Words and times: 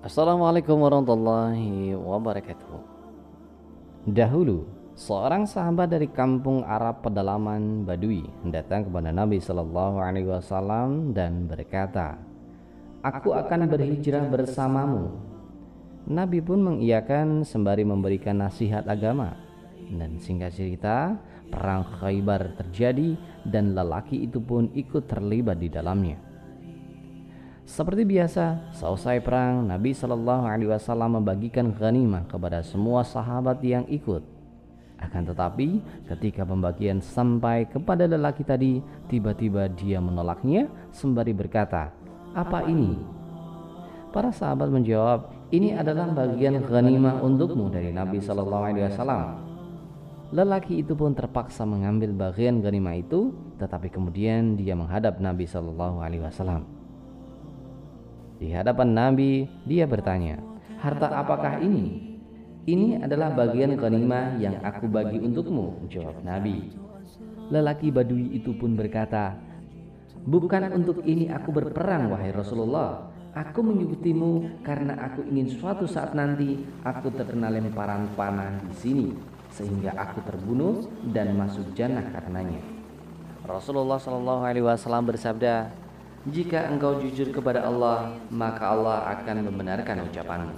Assalamualaikum 0.00 0.80
warahmatullahi 0.80 1.92
wabarakatuh. 1.92 2.80
Dahulu, 4.08 4.64
seorang 4.96 5.44
sahabat 5.44 5.92
dari 5.92 6.08
kampung 6.08 6.64
Arab 6.64 7.04
pedalaman 7.04 7.84
Badui 7.84 8.24
datang 8.48 8.88
kepada 8.88 9.12
Nabi 9.12 9.44
Shallallahu 9.44 10.00
Alaihi 10.00 10.24
Wasallam 10.24 11.12
dan 11.12 11.44
berkata, 11.44 12.16
"Aku 13.04 13.36
akan 13.36 13.68
berhijrah 13.68 14.24
bersamamu." 14.24 15.20
Nabi 16.08 16.40
pun 16.40 16.64
mengiyakan 16.64 17.44
sembari 17.44 17.84
memberikan 17.84 18.40
nasihat 18.40 18.88
agama. 18.88 19.36
Dan 19.84 20.16
singkat 20.16 20.56
cerita, 20.56 21.20
perang 21.52 21.84
Khaybar 22.00 22.56
terjadi 22.56 23.20
dan 23.44 23.76
lelaki 23.76 24.24
itu 24.24 24.40
pun 24.40 24.72
ikut 24.72 25.04
terlibat 25.04 25.60
di 25.60 25.68
dalamnya. 25.68 26.29
Seperti 27.70 28.02
biasa, 28.02 28.74
selesai 28.74 29.22
perang, 29.22 29.62
Nabi 29.62 29.94
Shallallahu 29.94 30.42
Alaihi 30.42 30.74
Wasallam 30.74 31.22
membagikan 31.22 31.70
ghanimah 31.70 32.26
kepada 32.26 32.66
semua 32.66 33.06
sahabat 33.06 33.62
yang 33.62 33.86
ikut. 33.86 34.26
Akan 34.98 35.22
tetapi, 35.22 35.78
ketika 36.10 36.42
pembagian 36.42 36.98
sampai 36.98 37.70
kepada 37.70 38.10
lelaki 38.10 38.42
tadi, 38.42 38.82
tiba-tiba 39.06 39.70
dia 39.70 40.02
menolaknya 40.02 40.66
sembari 40.90 41.30
berkata, 41.30 41.94
"Apa 42.34 42.66
ini?" 42.66 42.98
Para 44.10 44.34
sahabat 44.34 44.66
menjawab, 44.66 45.30
"Ini 45.54 45.78
adalah 45.78 46.10
bagian 46.10 46.66
ghanimah 46.66 47.22
untukmu 47.22 47.70
dari 47.70 47.94
Nabi 47.94 48.18
Shallallahu 48.18 48.66
Alaihi 48.66 48.90
Wasallam." 48.90 49.46
Lelaki 50.34 50.82
itu 50.82 50.98
pun 50.98 51.14
terpaksa 51.14 51.62
mengambil 51.62 52.18
bagian 52.18 52.58
ghanimah 52.58 52.98
itu, 52.98 53.30
tetapi 53.62 53.94
kemudian 53.94 54.58
dia 54.58 54.74
menghadap 54.74 55.22
Nabi 55.22 55.46
Shallallahu 55.46 56.02
Alaihi 56.02 56.26
Wasallam. 56.26 56.79
Di 58.40 58.48
hadapan 58.56 58.96
Nabi, 58.96 59.44
dia 59.68 59.84
bertanya, 59.84 60.40
"Harta 60.80 61.12
apakah 61.12 61.60
ini?" 61.60 62.16
"Ini 62.64 63.04
adalah 63.04 63.36
bagian 63.36 63.76
ghanimah 63.76 64.40
yang 64.40 64.56
aku 64.64 64.88
bagi 64.88 65.20
untukmu," 65.20 65.84
jawab 65.92 66.24
Nabi. 66.24 66.72
Lelaki 67.52 67.92
Badui 67.92 68.32
itu 68.32 68.56
pun 68.56 68.80
berkata, 68.80 69.36
"Bukan 70.24 70.72
untuk 70.72 71.04
ini 71.04 71.28
aku 71.28 71.52
berperang, 71.52 72.08
wahai 72.08 72.32
Rasulullah. 72.32 73.12
Aku 73.36 73.60
mengikutimu 73.60 74.64
karena 74.64 74.96
aku 74.96 75.20
ingin 75.28 75.52
suatu 75.52 75.84
saat 75.84 76.16
nanti 76.16 76.64
aku 76.80 77.12
terkena 77.12 77.52
lemparan 77.52 78.08
panah 78.16 78.56
di 78.64 78.74
sini 78.74 79.06
sehingga 79.52 79.92
aku 79.94 80.24
terbunuh 80.24 80.88
dan 81.12 81.36
masuk 81.36 81.76
jannah 81.76 82.08
karenanya." 82.08 82.64
Rasulullah 83.44 84.00
Shallallahu 84.00 84.42
Alaihi 84.48 84.64
Wasallam 84.64 85.04
bersabda, 85.12 85.68
jika 86.28 86.68
engkau 86.68 87.00
jujur 87.00 87.32
kepada 87.32 87.64
Allah, 87.64 88.12
maka 88.28 88.76
Allah 88.76 89.08
akan 89.16 89.48
membenarkan 89.48 90.04
ucapanmu. 90.04 90.52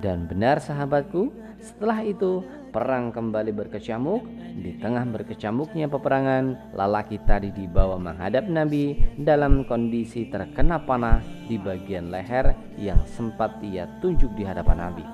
Dan 0.00 0.24
benar 0.24 0.64
sahabatku, 0.64 1.28
setelah 1.60 2.00
itu 2.04 2.40
perang 2.72 3.12
kembali 3.12 3.52
berkecamuk. 3.52 4.24
Di 4.54 4.80
tengah 4.80 5.04
berkecamuknya 5.08 5.88
peperangan, 5.92 6.72
lelaki 6.72 7.20
tadi 7.24 7.52
dibawa 7.52 8.00
menghadap 8.00 8.48
Nabi 8.48 8.96
dalam 9.20 9.68
kondisi 9.68 10.28
terkena 10.28 10.80
panah 10.80 11.20
di 11.44 11.60
bagian 11.60 12.08
leher 12.08 12.56
yang 12.80 13.00
sempat 13.04 13.60
ia 13.60 13.84
tunjuk 14.00 14.32
di 14.36 14.44
hadapan 14.44 14.88
Nabi. 14.88 15.04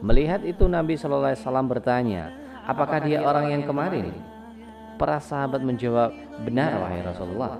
Melihat 0.00 0.48
itu 0.48 0.64
Nabi 0.64 0.96
Shallallahu 0.96 1.32
Alaihi 1.32 1.44
Wasallam 1.44 1.68
bertanya, 1.68 2.22
apakah 2.64 3.04
dia 3.04 3.20
orang 3.20 3.52
yang 3.52 3.62
kemarin? 3.68 4.29
Para 5.00 5.16
sahabat 5.16 5.64
menjawab, 5.64 6.12
"Benar 6.44 6.76
wahai 6.76 7.00
Rasulullah." 7.00 7.56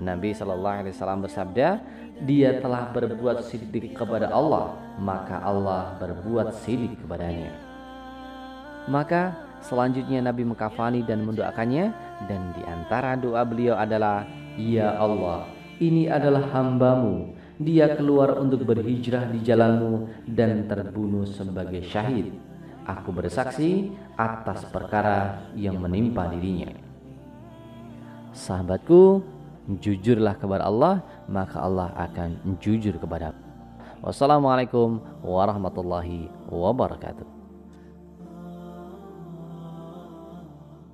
Nabi 0.00 0.32
Shallallahu 0.32 0.76
alaihi 0.80 0.96
wasallam 0.96 1.20
bersabda, 1.28 1.84
"Dia 2.24 2.64
telah 2.64 2.96
berbuat 2.96 3.44
sidik 3.44 3.92
kepada 3.92 4.32
Allah, 4.32 4.72
maka 4.96 5.36
Allah 5.44 6.00
berbuat 6.00 6.56
sidik 6.56 6.96
kepadanya." 7.04 7.52
Maka 8.88 9.36
selanjutnya 9.60 10.24
Nabi 10.24 10.48
mengkafani 10.48 11.04
dan 11.04 11.28
mendoakannya 11.28 11.92
dan 12.24 12.40
di 12.56 12.62
antara 12.64 13.20
doa 13.20 13.44
beliau 13.44 13.76
adalah, 13.76 14.24
"Ya 14.56 14.96
Allah, 14.96 15.44
ini 15.76 16.08
adalah 16.08 16.40
hambamu. 16.56 17.36
Dia 17.60 18.00
keluar 18.00 18.40
untuk 18.40 18.64
berhijrah 18.64 19.28
di 19.28 19.44
jalanmu 19.44 20.08
dan 20.24 20.64
terbunuh 20.64 21.28
sebagai 21.28 21.84
syahid." 21.84 22.55
Aku 22.86 23.10
bersaksi 23.10 23.90
atas 24.14 24.62
perkara 24.70 25.50
yang 25.58 25.82
menimpa 25.82 26.30
dirinya. 26.30 26.70
Sahabatku, 28.30 29.26
jujurlah 29.82 30.38
kepada 30.38 30.70
Allah, 30.70 31.02
maka 31.26 31.58
Allah 31.58 31.90
akan 31.98 32.56
jujur 32.62 32.94
kepada. 33.02 33.34
Wassalamualaikum 34.06 35.02
warahmatullahi 35.26 36.30
wabarakatuh. 36.46 37.35